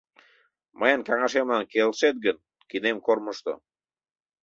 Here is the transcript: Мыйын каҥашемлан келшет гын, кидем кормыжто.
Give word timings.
Мыйын 0.79 1.01
каҥашемлан 1.07 1.63
келшет 1.73 2.15
гын, 2.25 2.37
кидем 2.69 2.97
кормыжто. 3.05 3.53